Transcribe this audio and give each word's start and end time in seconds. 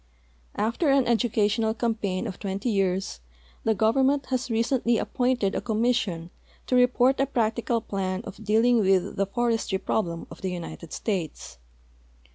After 0.55 0.89
an 0.89 1.05
edu 1.05 1.31
cational 1.31 1.77
campaign 1.77 2.25
of 2.25 2.39
twenty 2.39 2.71
years 2.71 3.19
the 3.63 3.75
government 3.75 4.25
has 4.31 4.49
recently 4.49 4.97
a[)[)ointed 4.97 5.53
a 5.53 5.61
commission 5.61 6.31
to 6.65 6.75
report 6.75 7.19
a 7.19 7.27
practical 7.27 7.83
jilan 7.83 8.23
of 8.25 8.43
dealing 8.43 8.79
with 8.79 9.15
the 9.17 9.27
forestry 9.27 9.77
problem 9.77 10.25
of 10.31 10.41
the 10.41 10.49
United 10.49 10.91
States. 10.91 11.59